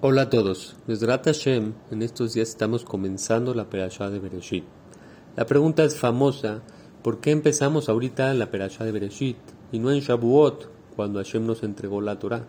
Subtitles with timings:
[0.00, 4.62] Hola a todos, desde Hashem, en estos días estamos comenzando la Perashá de Bereshit.
[5.34, 6.62] La pregunta es famosa,
[7.02, 9.38] ¿por qué empezamos ahorita la Perashá de Bereshit
[9.72, 12.46] y no en Shavuot, cuando Hashem nos entregó la Torah?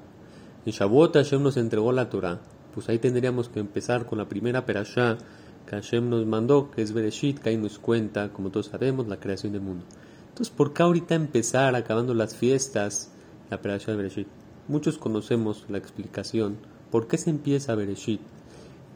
[0.64, 2.40] En Shavuot Hashem nos entregó la Torah,
[2.72, 5.18] pues ahí tendríamos que empezar con la primera Perashá
[5.66, 9.20] que Hashem nos mandó, que es Bereshit, que ahí nos cuenta, como todos sabemos, la
[9.20, 9.86] creación del mundo.
[10.28, 13.12] Entonces, ¿por qué ahorita empezar acabando las fiestas
[13.50, 14.28] la Perashá de Bereshit?
[14.68, 16.58] Muchos conocemos la explicación
[16.92, 18.20] ¿Por qué se empieza Bereshit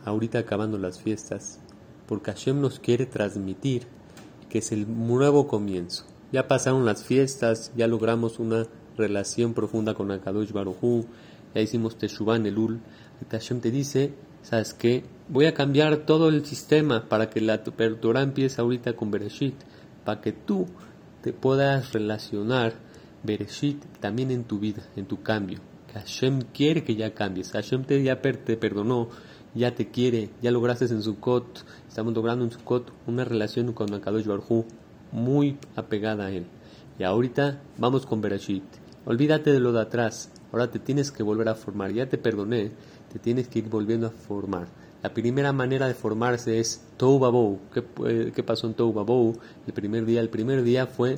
[0.04, 1.60] ahorita acabando las fiestas?
[2.08, 3.84] Porque Hashem nos quiere transmitir
[4.50, 6.06] que es el nuevo comienzo.
[6.32, 8.66] Ya pasaron las fiestas, ya logramos una
[8.98, 11.06] relación profunda con Akadosh Barujú,
[11.54, 12.80] ya hicimos Teshuvah en Elul.
[13.30, 15.04] Hashem te dice, ¿sabes qué?
[15.30, 19.56] Voy a cambiar todo el sistema para que la apertura empiece ahorita con Bereshit,
[20.04, 20.66] para que tú
[21.22, 22.74] te puedas relacionar
[23.22, 25.60] Bereshit también en tu vida, en tu cambio.
[25.94, 27.52] Hashem quiere que ya cambies.
[27.52, 29.10] Hashem te, ya te perdonó,
[29.54, 34.26] ya te quiere, ya lograste en Sukkot, estamos logrando en Sukkot una relación con Akadosh
[34.26, 34.66] Barhu
[35.12, 36.46] muy apegada a él.
[37.00, 38.64] Y ahorita vamos con Bereshit.
[39.06, 40.32] Olvídate de lo de atrás.
[40.52, 41.92] Ahora te tienes que volver a formar.
[41.92, 42.72] Ya te perdoné,
[43.12, 44.68] te tienes que ir volviendo a formar.
[45.02, 47.60] La primera manera de formarse es Tou.
[47.74, 49.36] ¿Qué, ¿Qué pasó en Tou?
[49.68, 51.18] El primer día, el primer día fue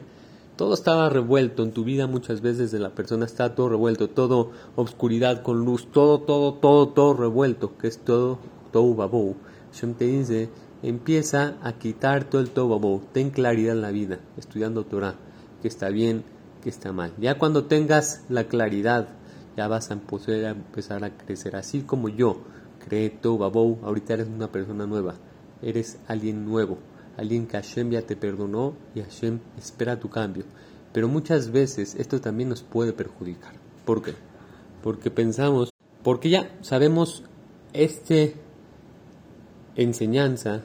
[0.56, 4.52] todo estaba revuelto en tu vida muchas veces de la persona está todo revuelto, todo
[4.76, 8.40] obscuridad con luz, todo, todo, todo, todo revuelto, que es todo,
[8.72, 9.36] todo babou.
[9.74, 10.50] Shem te dice,
[10.82, 15.16] empieza a quitar todo el todo babou, ten claridad en la vida, estudiando Torah,
[15.62, 16.24] que está bien,
[16.64, 17.12] que está mal.
[17.20, 19.10] Ya cuando tengas la claridad,
[19.58, 22.38] ya vas a poder empezar a crecer, así como yo
[22.80, 25.16] creé todo babou, ahorita eres una persona nueva,
[25.62, 26.78] eres alguien nuevo
[27.18, 30.46] alguien que Hashem ya te perdonó y Hashem espera tu cambio.
[30.94, 33.56] Pero muchas veces esto también nos puede perjudicar.
[33.86, 34.14] ¿Por qué?
[34.82, 35.72] Porque pensamos,
[36.04, 37.24] porque ya sabemos
[37.74, 38.36] este
[39.76, 40.64] enseñanza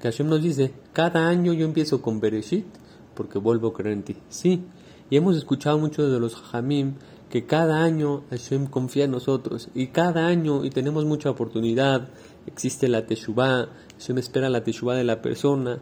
[0.00, 2.66] que Hashem nos dice, cada año yo empiezo con Bereshit
[3.14, 4.16] porque vuelvo a creer en ti.
[4.28, 4.64] Sí,
[5.08, 6.94] y hemos escuchado mucho de los Hamim
[7.30, 12.08] que cada año Hashem confía en nosotros y cada año y tenemos mucha oportunidad
[12.46, 13.68] existe la Teshuvah,
[14.12, 15.80] me espera la Teshuvah de la persona.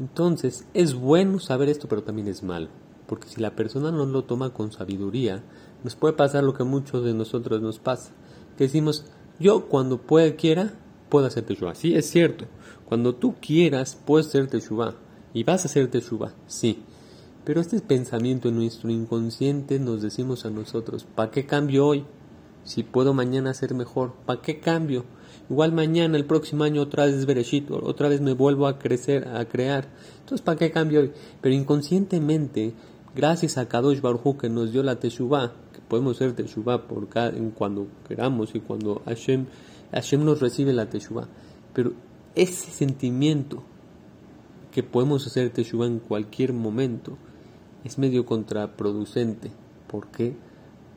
[0.00, 2.68] Entonces, es bueno saber esto, pero también es malo.
[3.06, 5.42] Porque si la persona no lo toma con sabiduría,
[5.84, 8.12] nos puede pasar lo que a muchos de nosotros nos pasa.
[8.56, 9.04] Que decimos,
[9.38, 10.74] yo cuando pueda, quiera,
[11.08, 11.74] puedo hacer Teshuvah.
[11.74, 12.46] Sí, es cierto.
[12.86, 14.94] Cuando tú quieras, puedes hacer Teshuvah.
[15.34, 16.82] Y vas a hacer Teshuvah, sí.
[17.44, 22.04] Pero este pensamiento en nuestro inconsciente nos decimos a nosotros, ¿para qué cambio hoy?
[22.64, 25.04] Si puedo mañana ser mejor, ¿para qué cambio?
[25.50, 29.28] Igual mañana, el próximo año, otra vez es Bereshit, otra vez me vuelvo a crecer,
[29.28, 29.88] a crear.
[30.20, 31.12] Entonces, ¿para qué cambio hoy?
[31.40, 32.74] Pero inconscientemente,
[33.14, 37.32] gracias a Kadosh Baruj que nos dio la Teshuvah, que podemos ser Teshuvah por cada,
[37.54, 39.46] cuando queramos y cuando Hashem,
[39.92, 41.28] Hashem nos recibe la Teshuvah.
[41.74, 41.92] Pero
[42.34, 43.62] ese sentimiento
[44.70, 47.18] que podemos hacer Teshuvah en cualquier momento
[47.84, 49.50] es medio contraproducente.
[49.86, 50.34] ¿Por qué?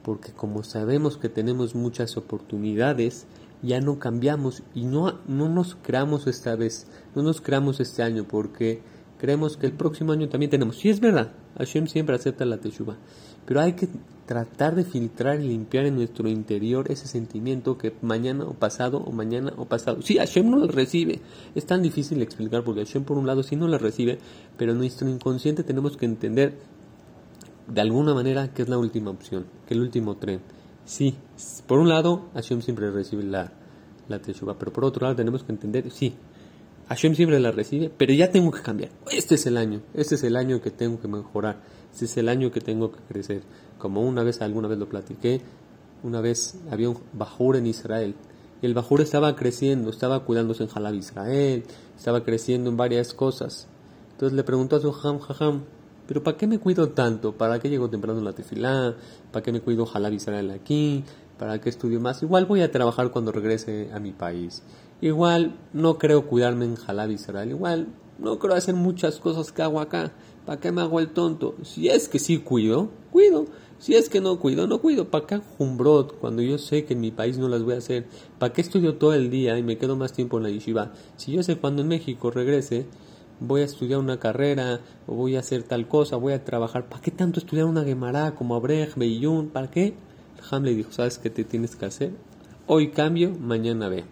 [0.04, 3.26] Porque como sabemos que tenemos muchas oportunidades,
[3.62, 8.26] ya no cambiamos y no, no nos creamos esta vez, no nos creamos este año
[8.28, 8.82] porque
[9.18, 10.78] creemos que el próximo año también tenemos.
[10.78, 12.98] Sí es verdad, Hashem siempre acepta la teshuva,
[13.46, 13.90] pero hay que
[14.26, 19.12] tratar de filtrar y limpiar en nuestro interior ese sentimiento que mañana o pasado o
[19.12, 20.02] mañana o pasado.
[20.02, 21.22] Sí, Hashem no lo recibe.
[21.54, 24.20] Es tan difícil explicar porque Hashem por un lado sí no lo recibe,
[24.58, 26.58] pero en nuestro inconsciente tenemos que entender
[27.68, 30.42] de alguna manera que es la última opción, que el último tren.
[30.86, 31.16] Sí,
[31.68, 33.52] por un lado, Hashem siempre recibe la,
[34.08, 36.14] la teshuva, pero por otro lado tenemos que entender, sí,
[36.90, 38.92] Hashem siempre la recibe, pero ya tengo que cambiar.
[39.12, 41.58] Este es el año, este es el año que tengo que mejorar,
[41.92, 43.42] este es el año que tengo que crecer.
[43.80, 45.42] Como una vez, alguna vez lo platiqué,
[46.04, 48.14] una vez había un Bajur en Israel,
[48.62, 51.64] y el Bajur estaba creciendo, estaba cuidándose en Jalab Israel,
[51.98, 53.68] estaba creciendo en varias cosas.
[54.12, 55.64] Entonces le preguntó a su Jajam, Jajam,
[56.08, 57.34] pero ¿para qué me cuido tanto?
[57.34, 58.96] ¿Para qué llego temprano a la tefilá?
[59.32, 60.12] ¿Para qué me cuido ojalá
[60.54, 61.04] aquí?
[61.38, 62.22] ¿Para qué estudio más?
[62.22, 64.64] Igual voy a trabajar cuando regrese a mi país.
[65.02, 67.50] Igual no creo cuidarme en Jalab Israel.
[67.50, 67.88] Igual
[68.20, 70.14] no creo hacer muchas cosas que hago acá.
[70.46, 71.56] ¿Para qué me hago el tonto?
[71.64, 73.46] Si es que sí cuido, cuido.
[73.78, 75.10] Si es que no cuido, no cuido.
[75.10, 78.06] ¿Para qué jumbrot cuando yo sé que en mi país no las voy a hacer?
[78.40, 80.94] ¿Para qué estudio todo el día y me quedo más tiempo en la yeshiva?
[81.18, 82.86] Si yo sé cuando en México regrese,
[83.40, 86.88] voy a estudiar una carrera o voy a hacer tal cosa, voy a trabajar.
[86.88, 89.50] ¿Para qué tanto estudiar una Gemara como Abrej, Beiyun?
[89.50, 89.94] ¿Para qué?
[90.52, 92.12] Ham le dijo, ¿sabes qué te tienes que hacer?
[92.68, 94.06] Hoy cambio, mañana veo.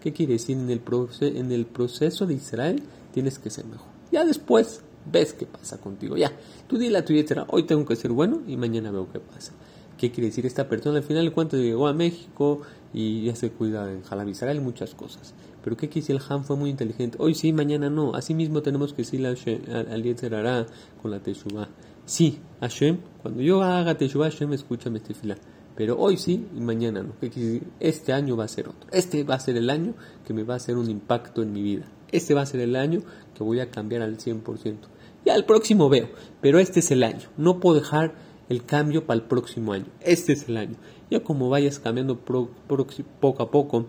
[0.00, 0.56] ¿Qué quiere decir?
[0.56, 0.82] En el,
[1.20, 2.82] en el proceso de Israel
[3.12, 3.88] tienes que ser mejor.
[4.10, 6.16] Ya después ves qué pasa contigo.
[6.16, 6.32] Ya,
[6.68, 9.52] tú dile a tu etcétera, hoy tengo que ser bueno y mañana veo qué pasa.
[9.98, 10.98] ¿Qué quiere decir esta persona?
[10.98, 12.62] Al final de cuentas llegó a México,
[12.92, 15.34] y ya se cuida en Halam Israel muchas cosas.
[15.62, 17.16] Pero ¿qué quiere el Ham fue muy inteligente?
[17.20, 18.14] Hoy sí, mañana no.
[18.14, 20.66] Así mismo tenemos que decirle al Yetzer Hará
[21.00, 21.68] con la Teshuvah.
[22.04, 25.36] Sí, Hashem, cuando yo haga Teshuvah, Hashem escucha mi tefila.
[25.74, 27.14] Pero hoy sí y mañana no.
[27.80, 28.88] Este año va a ser otro.
[28.92, 29.94] Este va a ser el año
[30.26, 31.86] que me va a hacer un impacto en mi vida.
[32.10, 33.02] Este va a ser el año
[33.34, 34.76] que voy a cambiar al 100%.
[35.24, 36.08] Ya el próximo veo,
[36.40, 37.28] pero este es el año.
[37.36, 38.14] No puedo dejar
[38.52, 39.86] el cambio para el próximo año.
[40.00, 40.76] Este es el año.
[41.10, 43.86] Ya como vayas cambiando poco a poco,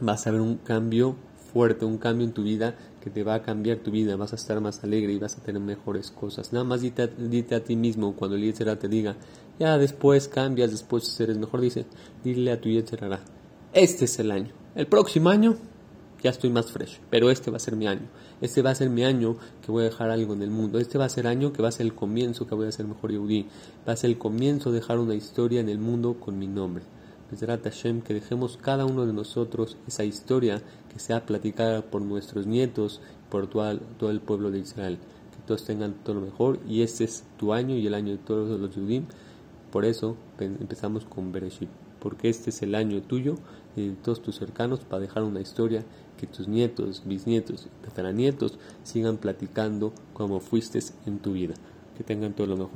[0.00, 1.16] vas a ver un cambio
[1.52, 4.36] fuerte, un cambio en tu vida que te va a cambiar tu vida, vas a
[4.36, 6.52] estar más alegre y vas a tener mejores cosas.
[6.52, 9.16] Nada más dite, a ti mismo cuando el Yetzerara te diga,
[9.60, 11.86] ya después cambias, después eres mejor, dice,
[12.24, 13.20] dile a tu Yetzerara,
[13.72, 14.50] este es el año.
[14.74, 15.56] El próximo año
[16.22, 18.08] ya estoy más fresh, pero este va a ser mi año.
[18.40, 20.78] Este va a ser mi año que voy a dejar algo en el mundo.
[20.78, 22.86] Este va a ser año que va a ser el comienzo que voy a ser
[22.86, 23.46] mejor Yehudi.
[23.86, 26.84] Va a ser el comienzo de dejar una historia en el mundo con mi nombre.
[27.64, 33.00] Hashem, que dejemos cada uno de nosotros esa historia que sea platicada por nuestros nietos,
[33.30, 34.98] por todo, todo el pueblo de Israel.
[35.32, 38.18] Que todos tengan todo lo mejor y este es tu año y el año de
[38.18, 39.04] todos los judíos.
[39.76, 41.68] Por eso empezamos con Bereshit,
[42.00, 43.34] porque este es el año tuyo
[43.76, 45.84] y de todos tus cercanos para dejar una historia
[46.16, 51.56] que tus nietos, bisnietos tataranietos sigan platicando como fuiste en tu vida.
[51.94, 52.70] Que tengan todo lo mejor.